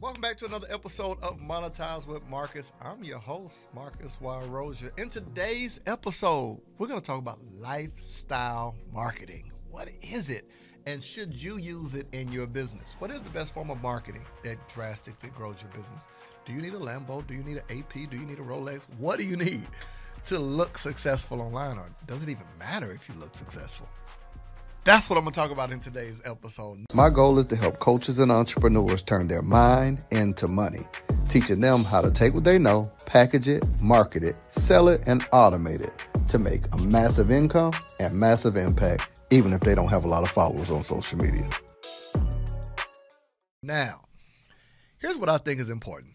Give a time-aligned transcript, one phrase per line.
[0.00, 2.72] Welcome back to another episode of Monetize with Marcus.
[2.80, 4.40] I'm your host, Marcus Y.
[4.96, 9.50] In today's episode, we're going to talk about lifestyle marketing.
[9.72, 10.48] What is it?
[10.86, 12.94] And should you use it in your business?
[13.00, 16.04] What is the best form of marketing that drastically grows your business?
[16.46, 17.26] Do you need a Lambo?
[17.26, 18.08] Do you need an AP?
[18.08, 18.82] Do you need a Rolex?
[18.98, 19.66] What do you need
[20.26, 21.76] to look successful online?
[21.76, 23.88] Or does it even matter if you look successful?
[24.84, 26.84] That's what I'm going to talk about in today's episode.
[26.94, 30.80] My goal is to help coaches and entrepreneurs turn their mind into money,
[31.28, 35.22] teaching them how to take what they know, package it, market it, sell it, and
[35.30, 35.92] automate it
[36.28, 40.22] to make a massive income and massive impact, even if they don't have a lot
[40.22, 41.48] of followers on social media.
[43.62, 44.04] Now,
[45.00, 46.14] here's what I think is important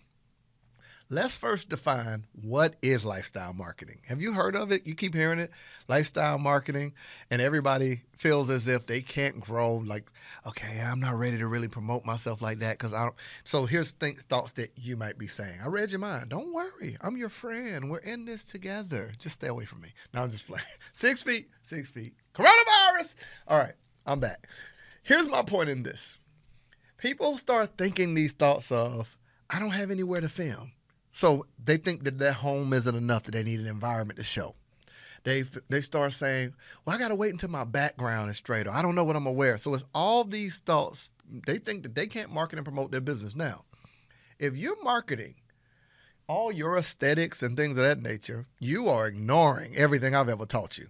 [1.10, 4.00] Let's first define what is lifestyle marketing.
[4.08, 4.88] Have you heard of it?
[4.88, 5.52] You keep hearing it,
[5.88, 6.94] lifestyle marketing,
[7.30, 9.76] and everybody feels as if they can't grow.
[9.86, 10.10] Like,
[10.48, 13.16] okay, I'm not ready to really promote myself like that because I don't.
[13.44, 15.60] So here's things, thoughts that you might be saying.
[15.64, 16.30] I read your mind.
[16.30, 17.92] Don't worry, I'm your friend.
[17.92, 19.12] We're in this together.
[19.20, 19.90] Just stay away from me.
[20.14, 20.66] Now I'm just playing.
[20.94, 22.14] Six feet, six feet.
[22.34, 23.16] Coronavirus.
[23.48, 24.48] All right, I'm back.
[25.04, 26.18] Here's my point in this.
[26.98, 29.18] People start thinking these thoughts of,
[29.50, 30.72] I don't have anywhere to film.
[31.14, 34.56] So they think that their home isn't enough, that they need an environment to show.
[35.24, 38.72] They they start saying, "Well, I got to wait until my background is straight, or
[38.72, 41.12] I don't know what I'm wear." So it's all these thoughts.
[41.48, 43.36] They think that they can't market and promote their business.
[43.36, 43.64] Now,
[44.40, 45.36] if you're marketing
[46.28, 50.78] all your aesthetics and things of that nature, you are ignoring everything I've ever taught
[50.78, 50.88] you.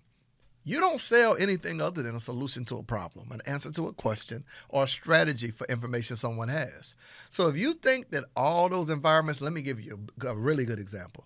[0.65, 3.93] You don't sell anything other than a solution to a problem, an answer to a
[3.93, 6.95] question, or a strategy for information someone has.
[7.31, 10.79] So if you think that all those environments, let me give you a, really good
[10.79, 11.25] example.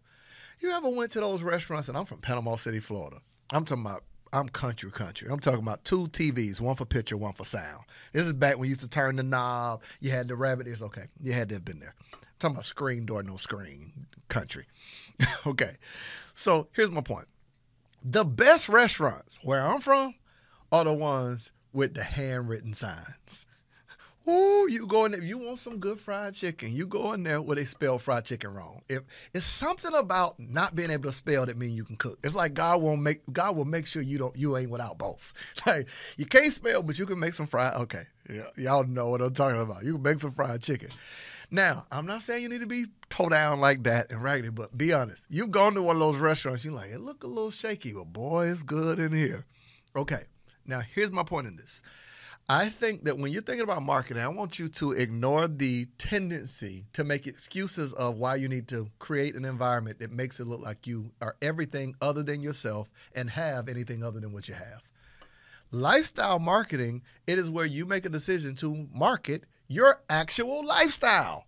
[0.60, 3.18] You ever went to those restaurants, and I'm from Panama City, Florida.
[3.52, 5.30] I'm talking about I'm country country.
[5.32, 7.86] I'm talking about two TVs, one for picture, one for sound.
[8.12, 9.84] This is back when you used to turn the knob.
[10.02, 10.82] You had the rabbit ears.
[10.82, 11.96] Okay, you had to have been there.
[12.12, 14.66] I'm talking about screen door, no screen country.
[15.48, 15.78] okay,
[16.34, 17.28] so here's my point
[18.10, 20.16] the best restaurants where I'm from
[20.72, 23.46] are the ones with the handwritten signs.
[24.30, 25.22] Ooh, you go in there.
[25.22, 28.26] If you want some good fried chicken, you go in there where they spell fried
[28.26, 28.82] chicken wrong.
[28.90, 32.20] If it's something about not being able to spell that mean you can cook.
[32.24, 35.34] It's like God won't make God will make sure you don't you ain't without both.
[35.66, 35.88] Like
[36.18, 37.76] you can't spell, but you can make some fried.
[37.76, 39.84] Okay, yeah, y'all know what I'm talking about.
[39.84, 40.90] You can make some fried chicken.
[41.50, 44.78] Now, I'm not saying you need to be toe down like that and raggedy, but
[44.78, 45.26] be honest.
[45.30, 48.06] You've gone to one of those restaurants, you're like, it look a little shaky, but
[48.06, 49.46] boy, it's good in here.
[49.96, 50.24] Okay.
[50.66, 51.82] Now, here's my point in this.
[52.50, 56.86] I think that when you're thinking about marketing, I want you to ignore the tendency
[56.94, 60.62] to make excuses of why you need to create an environment that makes it look
[60.62, 64.82] like you are everything other than yourself and have anything other than what you have.
[65.72, 71.46] Lifestyle marketing, it is where you make a decision to market your actual lifestyle.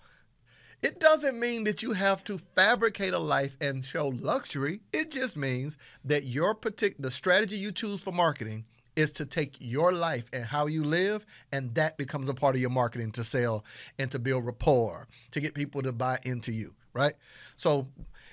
[0.81, 4.79] It doesn't mean that you have to fabricate a life and show luxury.
[4.93, 5.75] It just means
[6.05, 8.63] that your particular the strategy you choose for marketing
[8.95, 12.61] is to take your life and how you live, and that becomes a part of
[12.61, 13.63] your marketing to sell
[13.97, 17.13] and to build rapport, to get people to buy into you, right?
[17.57, 17.87] So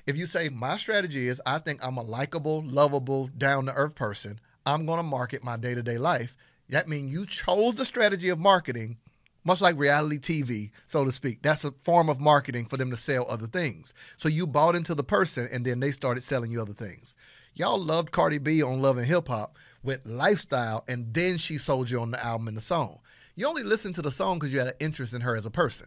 [0.06, 3.94] if you say my strategy is I think I'm a likable, lovable, down to earth
[3.96, 6.36] person, I'm to market my day to day life.
[6.68, 8.98] That means you chose the strategy of marketing
[9.46, 11.40] much like reality TV, so to speak.
[11.42, 13.94] That's a form of marketing for them to sell other things.
[14.16, 17.14] So you bought into the person and then they started selling you other things.
[17.54, 21.88] Y'all loved Cardi B on Love and Hip Hop with Lifestyle, and then she sold
[21.88, 22.98] you on the album and the song.
[23.36, 25.50] You only listened to the song because you had an interest in her as a
[25.50, 25.86] person.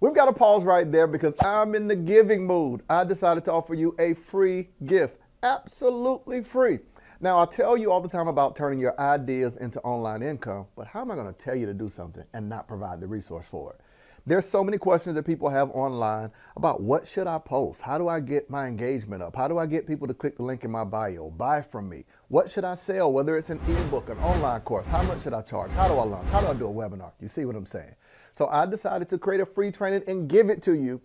[0.00, 2.82] We've got to pause right there because I'm in the giving mood.
[2.88, 6.78] I decided to offer you a free gift, absolutely free.
[7.20, 10.86] Now, I tell you all the time about turning your ideas into online income, but
[10.86, 13.44] how am I going to tell you to do something and not provide the resource
[13.50, 13.80] for it?
[14.24, 17.82] There's so many questions that people have online about what should I post?
[17.82, 19.34] How do I get my engagement up?
[19.34, 22.04] How do I get people to click the link in my bio, buy from me?
[22.28, 23.12] What should I sell?
[23.12, 25.72] Whether it's an ebook, an online course, how much should I charge?
[25.72, 26.28] How do I launch?
[26.28, 27.10] How do I do a webinar?
[27.18, 27.96] You see what I'm saying?
[28.32, 31.00] So I decided to create a free training and give it to you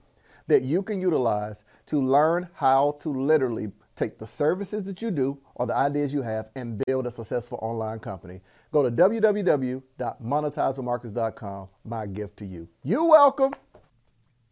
[0.46, 5.38] that you can utilize to learn how to literally take the services that you do
[5.56, 8.42] or the ideas you have and build a successful online company.
[8.72, 11.68] Go to www.monetizewithmarcus.com.
[11.86, 12.70] My gift to you.
[12.84, 13.52] You're welcome.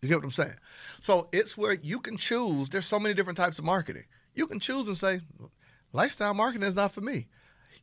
[0.01, 0.55] You get what I'm saying?
[0.99, 2.69] So it's where you can choose.
[2.69, 4.03] There's so many different types of marketing.
[4.33, 5.21] You can choose and say,
[5.93, 7.27] lifestyle marketing is not for me.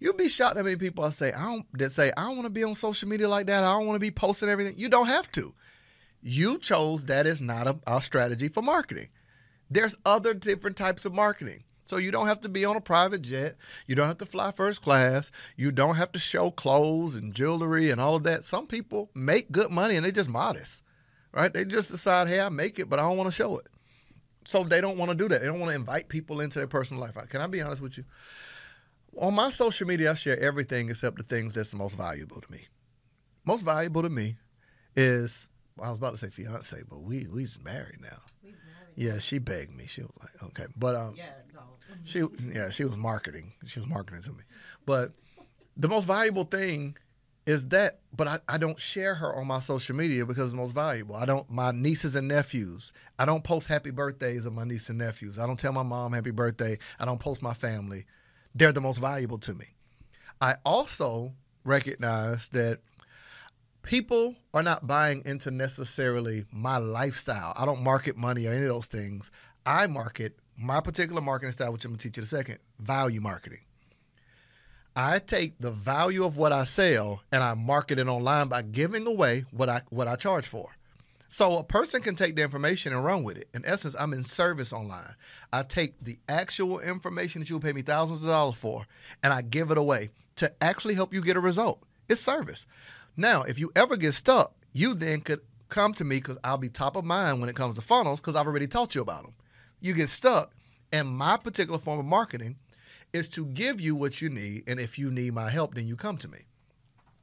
[0.00, 2.46] You'll be shocked how many people I say I don't that say I don't want
[2.46, 3.64] to be on social media like that.
[3.64, 4.74] I don't want to be posting everything.
[4.76, 5.54] You don't have to.
[6.22, 9.08] You chose that is not a, a strategy for marketing.
[9.70, 11.64] There's other different types of marketing.
[11.84, 13.56] So you don't have to be on a private jet.
[13.86, 15.30] You don't have to fly first class.
[15.56, 18.44] You don't have to show clothes and jewelry and all of that.
[18.44, 20.82] Some people make good money and they're just modest.
[21.32, 21.52] right?
[21.52, 23.66] They just decide, hey, I make it, but I don't want to show it.
[24.44, 25.40] So they don't want to do that.
[25.40, 27.16] They don't want to invite people into their personal life.
[27.28, 28.04] Can I be honest with you?
[29.16, 32.52] On my social media, I share everything except the things that's the most valuable to
[32.52, 32.66] me.
[33.44, 34.36] Most valuable to me
[34.94, 35.48] is
[35.82, 38.20] I was about to say fiance, but we we's married now.
[38.98, 39.86] Yeah, she begged me.
[39.86, 41.60] She was like, okay, but um, Yeah, no.
[42.02, 43.52] she yeah she was marketing.
[43.64, 44.42] She was marketing to me,
[44.86, 45.12] but
[45.76, 46.96] the most valuable thing
[47.46, 48.00] is that.
[48.16, 51.14] But I, I don't share her on my social media because it's the most valuable.
[51.14, 52.92] I don't my nieces and nephews.
[53.20, 55.38] I don't post happy birthdays of my nieces and nephews.
[55.38, 56.76] I don't tell my mom happy birthday.
[56.98, 58.04] I don't post my family.
[58.52, 59.66] They're the most valuable to me.
[60.40, 61.34] I also
[61.64, 62.80] recognize that
[63.88, 67.54] people are not buying into necessarily my lifestyle.
[67.56, 69.30] I don't market money or any of those things.
[69.64, 73.22] I market my particular marketing style, which I'm gonna teach you in a second, value
[73.22, 73.60] marketing.
[74.94, 79.06] I take the value of what I sell and I market it online by giving
[79.06, 80.68] away what I what I charge for.
[81.30, 83.48] So a person can take the information and run with it.
[83.54, 85.14] In essence, I'm in service online.
[85.50, 88.84] I take the actual information that you'll pay me thousands of dollars for
[89.22, 91.82] and I give it away to actually help you get a result.
[92.10, 92.66] It's service.
[93.16, 96.68] Now, if you ever get stuck, you then could come to me because I'll be
[96.68, 99.34] top of mind when it comes to funnels because I've already taught you about them.
[99.80, 100.52] You get stuck,
[100.92, 102.56] and my particular form of marketing
[103.12, 104.64] is to give you what you need.
[104.66, 106.40] And if you need my help, then you come to me.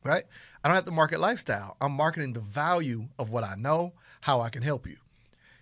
[0.03, 0.25] Right?
[0.63, 1.77] I don't have to market lifestyle.
[1.81, 4.97] I'm marketing the value of what I know, how I can help you.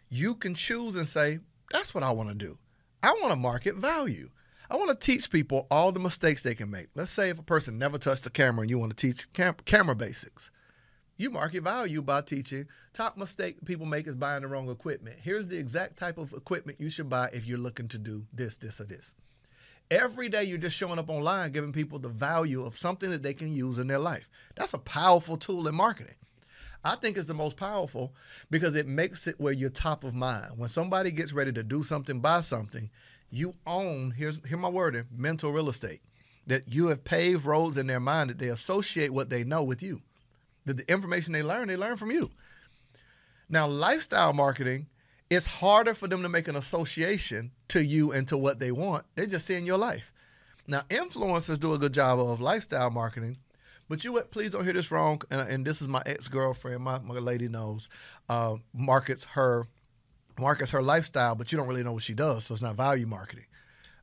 [0.10, 1.40] You can choose and say,
[1.72, 2.58] that's what I want to do.
[3.02, 4.30] I want to market value.
[4.70, 6.88] I want to teach people all the mistakes they can make.
[6.96, 9.56] Let's say if a person never touched a camera and you want to teach cam-
[9.66, 10.52] camera basics.
[11.18, 12.68] You market value by teaching.
[12.92, 15.18] Top mistake people make is buying the wrong equipment.
[15.22, 18.58] Here's the exact type of equipment you should buy if you're looking to do this,
[18.58, 19.14] this, or this.
[19.92, 23.34] Every day you're just showing up online giving people the value of something that they
[23.34, 24.30] can use in their life.
[24.56, 26.16] That's a powerful tool in marketing.
[26.84, 28.14] I think it's the most powerful
[28.50, 30.58] because it makes it where you're top of mind.
[30.58, 32.90] When somebody gets ready to do something, buy something,
[33.34, 36.02] you own, here's here my word, mental real estate.
[36.46, 39.82] That you have paved roads in their mind that they associate what they know with
[39.82, 40.02] you.
[40.66, 42.32] That the information they learn, they learn from you.
[43.50, 44.88] Now, lifestyle marketing,
[45.30, 49.06] it's harder for them to make an association to you and to what they want.
[49.16, 50.12] They're just seeing your life.
[50.68, 53.38] Now, influencers do a good job of lifestyle marketing,
[53.90, 55.22] but you please don't hear this wrong.
[55.32, 57.90] And, and this is my ex girlfriend, my, my lady knows,
[58.30, 59.66] uh, markets her
[60.40, 63.06] markets her lifestyle, but you don't really know what she does, so it's not value
[63.08, 63.46] marketing.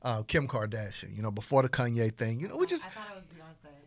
[0.03, 3.09] Uh, Kim Kardashian, you know, before the Kanye thing, you know, we just I thought
[3.11, 3.25] it was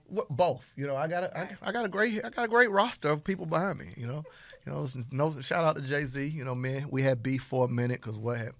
[0.07, 0.71] what, both.
[0.75, 3.09] You know, I got a, I, I got a great I got a great roster
[3.09, 3.87] of people behind me.
[3.97, 4.23] You know,
[4.65, 6.27] you know, no shout out to Jay Z.
[6.27, 8.55] You know, man, we had beef for a minute because what happened.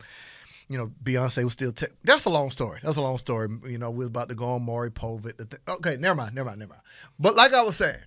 [0.70, 1.72] You know, Beyonce was still.
[1.74, 2.80] Te- That's a long story.
[2.82, 3.50] That's a long story.
[3.68, 5.38] You know, we was about to go on Maury Povich.
[5.38, 6.82] the thi- Okay, never mind, never mind, never mind.
[7.20, 8.00] But like I was saying,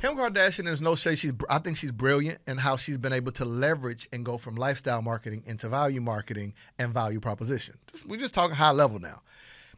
[0.00, 1.18] Kim Kardashian is no shade.
[1.18, 4.54] She's I think she's brilliant in how she's been able to leverage and go from
[4.54, 7.76] lifestyle marketing into value marketing and value proposition.
[7.90, 9.22] Just, we're just talking high level now.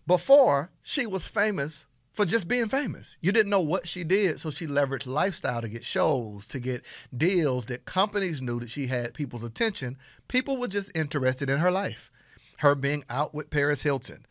[0.07, 1.87] Before she was famous
[2.19, 3.17] for just being famous.
[3.21, 6.83] You didn't know what she did, so she leveraged lifestyle to get shows, to get
[7.17, 9.97] deals that companies knew that she had people's attention.
[10.27, 12.11] People were just interested in her life,
[12.57, 14.27] her being out with Paris Hilton.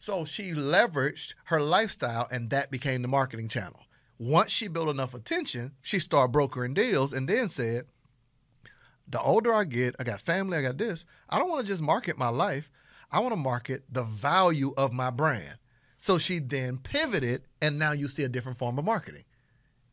[0.00, 3.80] So she leveraged her lifestyle, and that became the marketing channel.
[4.20, 7.86] Once she built enough attention, she started brokering deals and then said,
[9.08, 11.06] The older I get, I got family, I got this.
[11.30, 12.70] I don't want to just market my life.
[13.10, 15.54] I want to market the value of my brand.
[15.96, 19.24] So she then pivoted, and now you see a different form of marketing.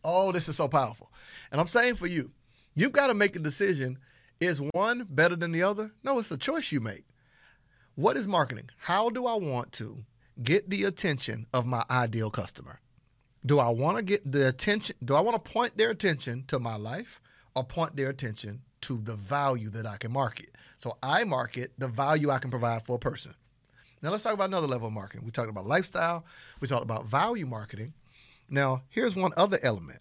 [0.03, 1.09] Oh, this is so powerful.
[1.49, 2.31] And I'm saying for you,
[2.75, 3.97] you've got to make a decision.
[4.41, 5.93] Is one better than the other?
[6.03, 7.05] No, it's a choice you make.
[7.95, 8.71] What is marketing?
[8.75, 10.03] How do I want to
[10.43, 12.81] get the attention of my ideal customer?
[13.47, 14.95] Do I want to get the attention?
[15.03, 17.21] Do I want to point their attention to my life
[17.55, 20.49] or point their attention to the value that I can market?
[20.77, 23.33] So I market the value I can provide for a person.
[24.01, 25.25] Now let's talk about another level of marketing.
[25.25, 26.25] We talked about lifestyle,
[26.59, 27.93] we talked about value marketing.
[28.49, 29.99] Now, here's one other element.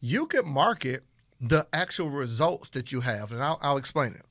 [0.00, 1.04] You can market
[1.40, 4.24] the actual results that you have, and I'll, I'll explain it.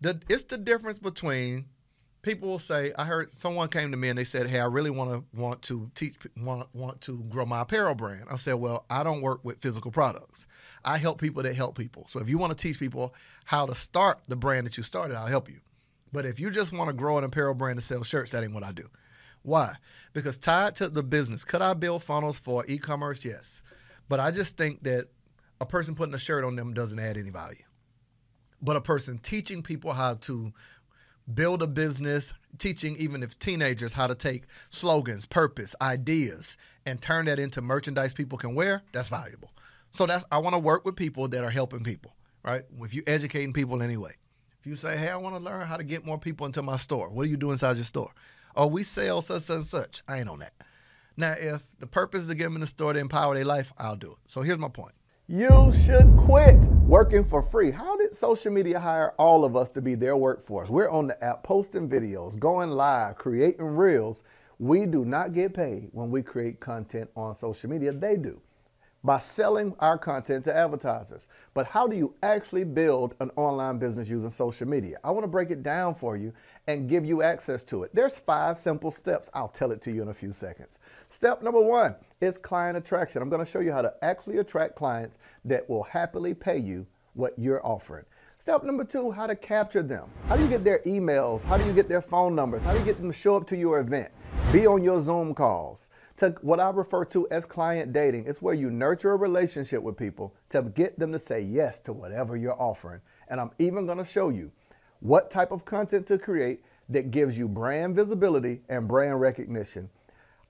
[0.00, 1.66] The, it's the difference between
[2.26, 4.90] people will say, I heard someone came to me and they said, Hey, I really
[4.90, 8.24] want to want to teach want, want to grow my apparel brand.
[8.30, 10.46] I said, Well, I don't work with physical products.
[10.84, 12.06] I help people that help people.
[12.08, 13.14] So if you want to teach people
[13.44, 15.60] how to start the brand that you started, I'll help you.
[16.12, 18.52] But if you just want to grow an apparel brand to sell shirts, that ain't
[18.52, 18.88] what I do.
[19.42, 19.74] Why?
[20.12, 23.24] Because tied to the business, could I build funnels for e-commerce?
[23.24, 23.62] Yes.
[24.08, 25.06] But I just think that
[25.60, 27.62] a person putting a shirt on them doesn't add any value.
[28.62, 30.52] But a person teaching people how to
[31.34, 37.26] build a business, teaching even if teenagers how to take slogans, purpose, ideas, and turn
[37.26, 39.50] that into merchandise people can wear, that's valuable.
[39.90, 42.14] So that's I want to work with people that are helping people.
[42.46, 42.62] right?
[42.80, 44.14] If you're educating people anyway,
[44.60, 46.76] if you say, hey, I want to learn how to get more people into my
[46.76, 48.12] store, what do you do inside your store?
[48.54, 50.02] Oh, we sell such and such.
[50.08, 50.54] I ain't on that.
[51.16, 53.72] Now, if the purpose is to get them in the store to empower their life,
[53.78, 54.18] I'll do it.
[54.28, 54.92] So here's my point.
[55.28, 57.72] You should quit working for free.
[57.72, 60.70] How did social media hire all of us to be their workforce?
[60.70, 64.22] We're on the app posting videos, going live, creating reels.
[64.60, 67.90] We do not get paid when we create content on social media.
[67.92, 68.40] They do
[69.06, 71.28] by selling our content to advertisers.
[71.54, 74.98] But how do you actually build an online business using social media?
[75.04, 76.32] I want to break it down for you
[76.66, 77.94] and give you access to it.
[77.94, 79.30] There's five simple steps.
[79.32, 80.80] I'll tell it to you in a few seconds.
[81.08, 83.22] Step number one is client attraction.
[83.22, 86.84] I'm going to show you how to actually attract clients that will happily pay you
[87.14, 88.04] what you're offering.
[88.38, 90.10] Step number two, how to capture them.
[90.28, 91.44] How do you get their emails?
[91.44, 92.64] How do you get their phone numbers?
[92.64, 94.10] How do you get them to show up to your event?
[94.52, 98.26] Be on your Zoom calls to what I refer to as client dating.
[98.26, 101.92] It's where you nurture a relationship with people to get them to say yes to
[101.92, 103.00] whatever you're offering.
[103.28, 104.50] And I'm even going to show you
[105.00, 109.90] what type of content to create that gives you brand visibility and brand recognition.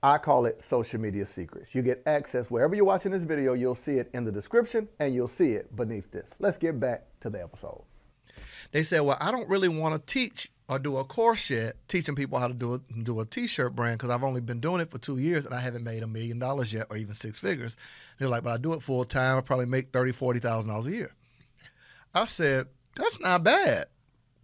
[0.03, 1.73] I call it social media secrets.
[1.73, 5.13] You get access wherever you're watching this video, you'll see it in the description and
[5.13, 6.31] you'll see it beneath this.
[6.39, 7.83] Let's get back to the episode.
[8.71, 12.15] They said, Well, I don't really want to teach or do a course yet teaching
[12.15, 14.91] people how to do a, do a t-shirt brand because I've only been doing it
[14.91, 17.77] for two years and I haven't made a million dollars yet or even six figures.
[18.19, 19.37] They're like, but I do it full time.
[19.37, 21.11] I probably make thirty, forty thousand dollars a year.
[22.13, 23.85] I said, that's not bad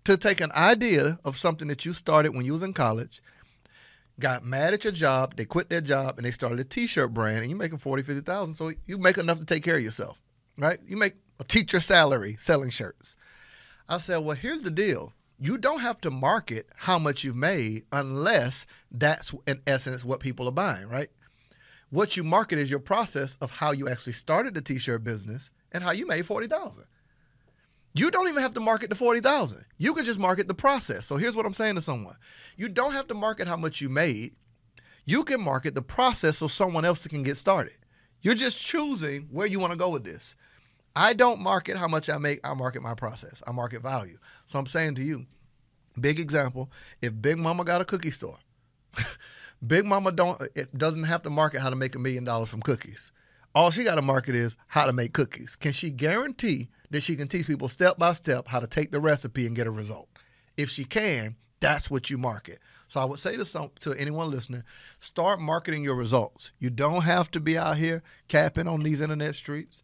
[0.05, 3.21] to take an idea of something that you started when you was in college,
[4.19, 7.39] got mad at your job, they quit their job and they started a t-shirt brand
[7.39, 8.55] and you're making 40, 50,000.
[8.55, 10.19] So you make enough to take care of yourself,
[10.57, 10.79] right?
[10.87, 13.15] You make a teacher salary selling shirts.
[13.87, 17.83] I said, well, here's the deal you don't have to market how much you've made
[17.91, 21.09] unless that's in essence what people are buying, right?
[21.89, 25.83] What you market is your process of how you actually started the t-shirt business and
[25.83, 26.85] how you made 40,000.
[27.93, 29.65] You don't even have to market the 40,000.
[29.77, 31.05] You can just market the process.
[31.05, 32.15] So here's what I'm saying to someone.
[32.57, 34.33] You don't have to market how much you made.
[35.05, 37.75] You can market the process so someone else can get started.
[38.21, 40.35] You're just choosing where you want to go with this.
[40.95, 43.41] I don't market how much I make, I market my process.
[43.47, 44.17] I market value.
[44.45, 45.25] So I'm saying to you,
[45.99, 46.71] big example,
[47.01, 48.37] if Big Mama got a cookie store,
[49.65, 52.61] Big Mama don't it doesn't have to market how to make a million dollars from
[52.61, 53.11] cookies.
[53.55, 55.55] All she got to market is how to make cookies.
[55.55, 58.99] Can she guarantee that she can teach people step by step how to take the
[58.99, 60.09] recipe and get a result?
[60.57, 62.59] If she can, that's what you market.
[62.87, 64.63] So I would say to some to anyone listening,
[64.99, 66.51] start marketing your results.
[66.59, 69.81] You don't have to be out here capping on these internet streets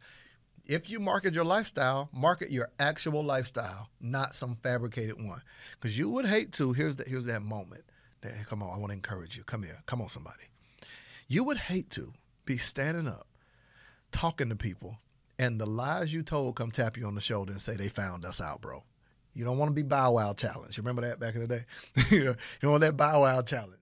[0.70, 5.42] if you market your lifestyle, market your actual lifestyle, not some fabricated one.
[5.72, 6.74] Because you would hate to.
[6.74, 7.08] Here's that.
[7.08, 7.84] Here's that moment.
[8.22, 9.44] That, come on, I want to encourage you.
[9.44, 9.80] Come here.
[9.88, 10.44] Come on, somebody.
[11.28, 12.14] You would hate to
[12.46, 13.26] be standing up,
[14.12, 14.98] talking to people,
[15.40, 18.24] and the lies you told come tap you on the shoulder and say they found
[18.24, 18.84] us out, bro.
[19.34, 20.78] You don't want to be Bow Wow challenge.
[20.78, 21.66] You remember that back in the day?
[22.12, 23.79] you don't want that Bow Wow challenge.